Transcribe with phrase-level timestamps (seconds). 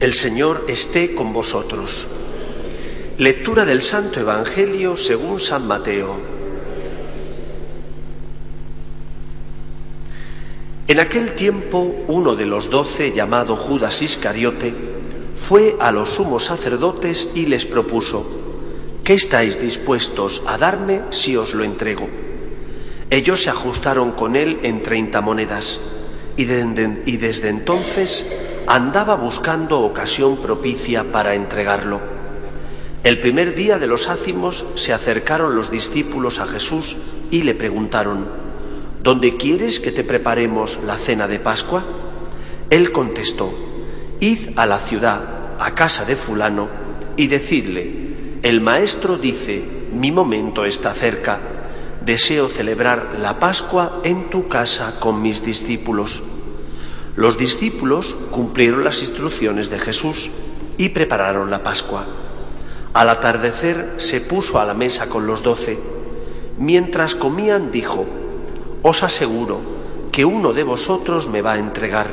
[0.00, 2.06] El Señor esté con vosotros.
[3.18, 6.16] Lectura del Santo Evangelio según San Mateo.
[10.88, 14.72] En aquel tiempo uno de los doce, llamado Judas Iscariote,
[15.36, 18.24] fue a los sumos sacerdotes y les propuso,
[19.04, 22.08] ¿qué estáis dispuestos a darme si os lo entrego?
[23.10, 25.78] Ellos se ajustaron con él en treinta monedas
[26.40, 28.24] y, desde entonces
[28.66, 32.00] andaba buscando ocasión propicia para entregarlo.
[33.04, 36.96] El primer día de los ácimos se acercaron los discípulos a Jesús
[37.30, 38.26] y le preguntaron,
[39.02, 41.84] ¿Dónde quieres que te preparemos la cena de Pascua?
[42.68, 43.52] Él contestó,
[44.20, 46.68] Id a la ciudad, a casa de fulano,
[47.16, 51.59] y decidle, el maestro dice, mi momento está cerca,
[52.04, 56.20] deseo celebrar la Pascua en tu casa con mis discípulos.
[57.16, 60.30] Los discípulos cumplieron las instrucciones de Jesús
[60.78, 62.06] y prepararon la Pascua.
[62.94, 65.78] Al atardecer se puso a la mesa con los doce.
[66.58, 68.06] Mientras comían dijo,
[68.82, 69.60] Os aseguro
[70.10, 72.08] que uno de vosotros me va a entregar.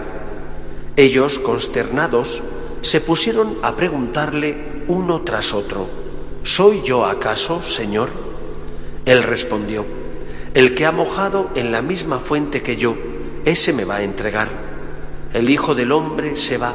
[0.96, 2.42] Ellos, consternados,
[2.82, 5.88] se pusieron a preguntarle uno tras otro,
[6.44, 8.27] ¿Soy yo acaso, Señor?
[9.08, 9.86] Él respondió,
[10.54, 12.94] El que ha mojado en la misma fuente que yo,
[13.46, 14.50] ese me va a entregar.
[15.34, 16.74] El Hijo del Hombre se va,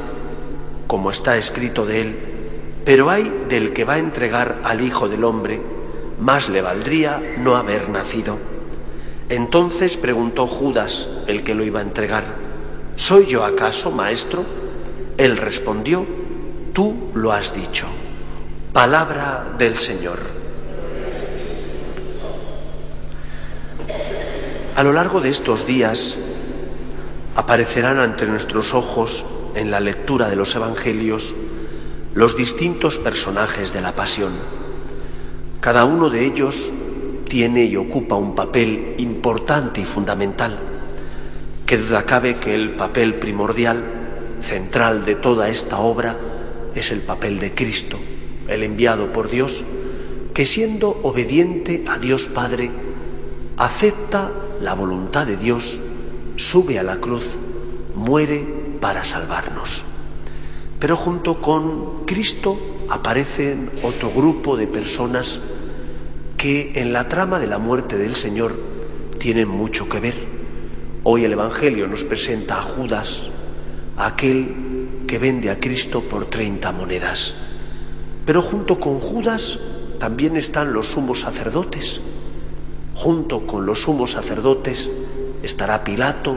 [0.86, 2.16] como está escrito de él,
[2.86, 5.60] pero hay del que va a entregar al Hijo del Hombre,
[6.20, 8.38] más le valdría no haber nacido.
[9.28, 12.24] Entonces preguntó Judas, el que lo iba a entregar,
[12.96, 14.42] ¿soy yo acaso, maestro?
[15.18, 16.06] Él respondió,
[16.72, 17.86] tú lo has dicho.
[18.72, 20.41] Palabra del Señor.
[24.82, 26.16] A lo largo de estos días
[27.36, 31.32] aparecerán ante nuestros ojos en la lectura de los Evangelios
[32.14, 34.32] los distintos personajes de la pasión.
[35.60, 36.60] Cada uno de ellos
[37.28, 40.58] tiene y ocupa un papel importante y fundamental.
[41.64, 43.84] Que duda cabe que el papel primordial,
[44.40, 46.18] central de toda esta obra,
[46.74, 48.00] es el papel de Cristo,
[48.48, 49.64] el enviado por Dios,
[50.34, 52.81] que siendo obediente a Dios Padre,
[53.64, 55.80] acepta la voluntad de Dios
[56.34, 57.24] sube a la cruz,
[57.94, 58.44] muere
[58.80, 59.84] para salvarnos.
[60.80, 62.58] Pero junto con Cristo
[62.88, 65.40] aparecen otro grupo de personas
[66.36, 68.58] que en la trama de la muerte del Señor
[69.18, 70.14] tienen mucho que ver.
[71.04, 73.28] Hoy el Evangelio nos presenta a Judas,
[73.96, 77.32] aquel que vende a Cristo por 30 monedas.
[78.26, 79.56] Pero junto con Judas
[80.00, 82.00] también están los sumos sacerdotes.
[82.94, 84.88] Junto con los sumos sacerdotes
[85.42, 86.36] estará Pilato,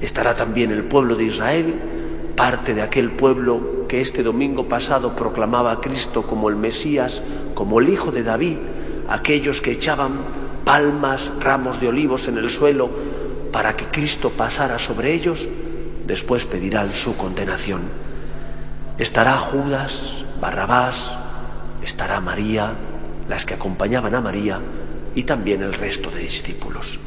[0.00, 1.74] estará también el pueblo de Israel,
[2.36, 7.22] parte de aquel pueblo que este domingo pasado proclamaba a Cristo como el Mesías,
[7.54, 8.58] como el Hijo de David,
[9.08, 10.12] aquellos que echaban
[10.64, 12.88] palmas, ramos de olivos en el suelo
[13.50, 15.48] para que Cristo pasara sobre ellos,
[16.06, 17.80] después pedirán su condenación.
[18.96, 21.16] Estará Judas, Barrabás,
[21.82, 22.74] estará María,
[23.28, 24.60] las que acompañaban a María
[25.14, 26.98] y también el resto de discípulos.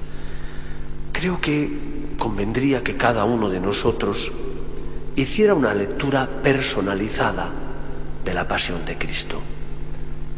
[1.12, 1.69] Creo que
[2.18, 4.31] convendría que cada uno de nosotros
[5.16, 7.50] hiciera una lectura personalizada
[8.24, 9.40] de la pasión de Cristo.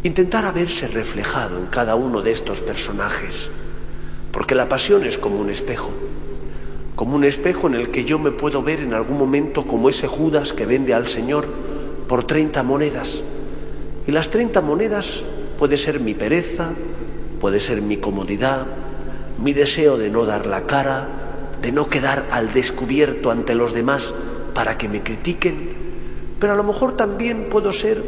[0.03, 3.49] Intentara verse reflejado en cada uno de estos personajes,
[4.31, 5.91] porque la pasión es como un espejo,
[6.95, 10.07] como un espejo en el que yo me puedo ver en algún momento como ese
[10.07, 11.47] Judas que vende al Señor
[12.07, 13.21] por 30 monedas.
[14.07, 15.23] Y las 30 monedas
[15.57, 16.73] puede ser mi pereza,
[17.39, 18.65] puede ser mi comodidad,
[19.41, 21.07] mi deseo de no dar la cara,
[21.61, 24.13] de no quedar al descubierto ante los demás
[24.53, 25.75] para que me critiquen,
[26.39, 28.03] pero a lo mejor también puedo ser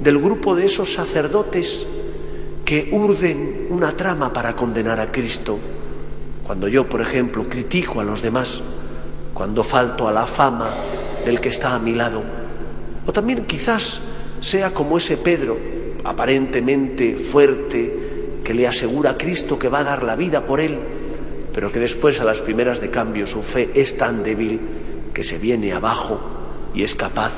[0.00, 1.86] del grupo de esos sacerdotes
[2.64, 5.58] que urden una trama para condenar a Cristo.
[6.46, 8.62] Cuando yo, por ejemplo, critico a los demás,
[9.34, 10.74] cuando falto a la fama
[11.24, 12.22] del que está a mi lado,
[13.06, 14.00] o también quizás
[14.40, 15.58] sea como ese Pedro,
[16.04, 18.09] aparentemente fuerte,
[18.44, 20.78] que le asegura a Cristo que va a dar la vida por él,
[21.52, 24.60] pero que después a las primeras de cambio su fe es tan débil
[25.12, 26.20] que se viene abajo
[26.74, 27.32] y es capaz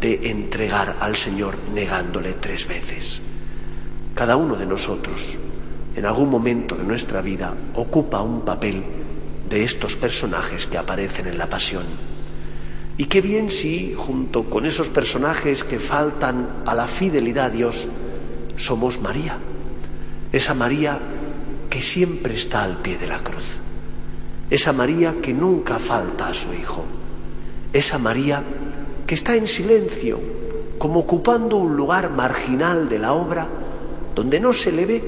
[0.00, 3.20] de entregar al Señor negándole tres veces.
[4.14, 5.36] Cada uno de nosotros,
[5.94, 8.82] en algún momento de nuestra vida, ocupa un papel
[9.48, 11.84] de estos personajes que aparecen en la pasión.
[12.96, 17.88] Y qué bien si, junto con esos personajes que faltan a la fidelidad a Dios,
[18.56, 19.38] somos María,
[20.32, 20.98] esa María
[21.68, 23.44] que siempre está al pie de la cruz,
[24.48, 26.84] esa María que nunca falta a su Hijo,
[27.72, 28.42] esa María
[29.06, 30.20] que está en silencio,
[30.78, 33.46] como ocupando un lugar marginal de la obra,
[34.14, 35.04] donde no se le ve,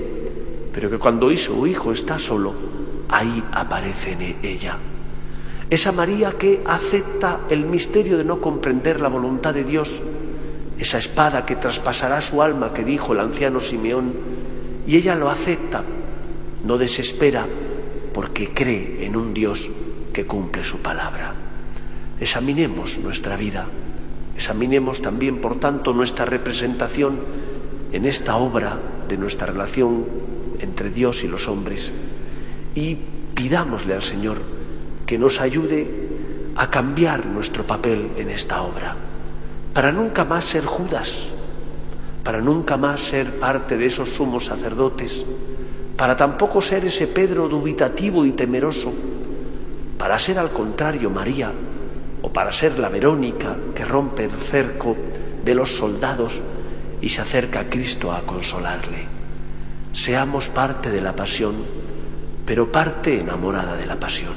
[0.73, 2.55] pero que cuando su Hijo está solo,
[3.09, 4.77] ahí aparece en ella.
[5.71, 10.01] Esa María que acepta el misterio de no comprender la voluntad de Dios,
[10.79, 14.13] esa espada que traspasará su alma que dijo el anciano Simeón,
[14.87, 15.82] y ella lo acepta,
[16.64, 17.46] no desespera,
[18.12, 19.70] porque cree en un Dios
[20.12, 21.34] que cumple su palabra.
[22.20, 23.67] Examinemos nuestra vida,
[24.37, 27.20] examinemos también, por tanto, nuestra representación
[27.93, 30.06] en esta obra de nuestra relación
[30.61, 31.90] entre Dios y los hombres
[32.75, 32.96] y
[33.35, 34.38] pidámosle al Señor
[35.06, 35.87] que nos ayude
[36.56, 38.94] a cambiar nuestro papel en esta obra,
[39.73, 41.14] para nunca más ser Judas,
[42.23, 45.25] para nunca más ser parte de esos sumos sacerdotes,
[45.97, 48.93] para tampoco ser ese Pedro dubitativo y temeroso,
[49.99, 51.53] para ser al contrario María,
[52.23, 54.97] o para ser la Verónica que rompe el cerco
[55.45, 56.41] de los soldados
[57.01, 59.07] y se acerca a Cristo a consolarle.
[59.93, 61.83] Seamos parte de la pasión
[62.45, 64.35] pero parte enamorada de la pasión.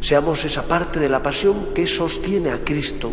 [0.00, 3.10] Seamos esa parte de la pasión que sostiene a Cristo,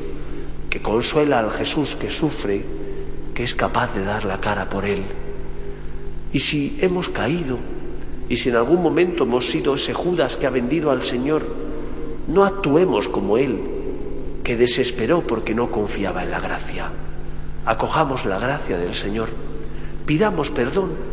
[0.70, 2.64] que consuela al Jesús que sufre,
[3.44, 5.04] es capaz de dar la cara por Él.
[6.34, 7.58] Y si hemos caído,
[8.30, 11.44] y si en algún momento hemos sido ese Judas que ha vendido al Señor,
[12.28, 13.60] no actuemos como Él,
[14.44, 16.92] que desesperó porque no confiaba en la gracia.
[17.66, 19.30] Acojamos la gracia del Señor,
[20.06, 21.12] pidamos perdón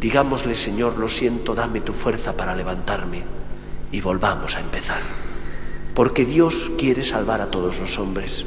[0.00, 3.22] Digámosle, Señor, lo siento, dame tu fuerza para levantarme
[3.90, 5.00] y volvamos a empezar.
[5.94, 8.44] Porque Dios quiere salvar a todos los hombres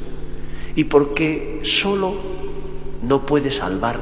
[0.76, 2.14] y porque solo
[3.02, 3.98] no puede salvar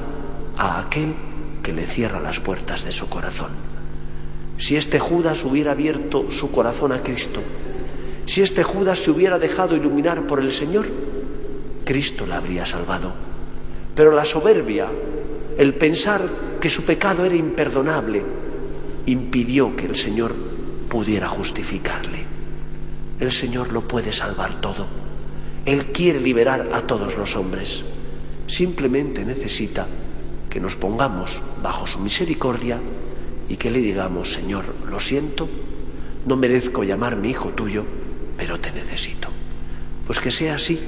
[0.57, 1.15] a aquel
[1.63, 3.51] que le cierra las puertas de su corazón.
[4.59, 7.41] Si este Judas hubiera abierto su corazón a Cristo,
[8.27, 10.87] si este Judas se hubiera dejado iluminar por el Señor,
[11.85, 13.13] Cristo la habría salvado.
[13.95, 14.89] Pero la soberbia,
[15.57, 16.29] el pensar
[16.61, 18.23] que su pecado era imperdonable,
[19.07, 20.35] impidió que el Señor
[20.89, 22.27] pudiera justificarle.
[23.19, 24.87] El Señor lo puede salvar todo.
[25.65, 27.85] Él quiere liberar a todos los hombres.
[28.49, 29.87] Simplemente necesita
[30.49, 32.81] que nos pongamos bajo su misericordia
[33.49, 35.49] y que le digamos, Señor, lo siento,
[36.27, 37.85] no merezco llamarme hijo tuyo,
[38.39, 39.29] pero te necesito.
[40.07, 40.81] Pues que sea así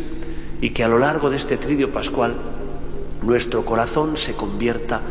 [0.62, 2.34] y que a lo largo de este tridio pascual
[3.22, 5.02] nuestro corazón se convierta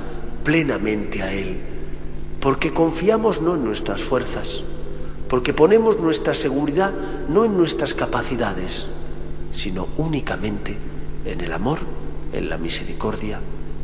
[0.44, 1.58] plenamente a Él,
[2.40, 4.64] porque confiamos no en nuestras fuerzas,
[5.30, 6.92] porque ponemos nuestra seguridad
[7.30, 8.88] no en nuestras capacidades,
[9.52, 10.76] sino únicamente
[11.26, 11.80] en el amor,
[12.34, 13.40] en la misericordia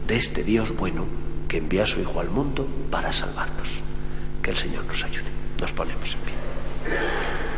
[0.08, 1.06] de este Dios bueno
[1.48, 3.80] que envía a su Hijo al mundo para salvarnos.
[4.42, 5.32] Que el Señor nos ayude.
[5.60, 7.55] Nos ponemos en pie.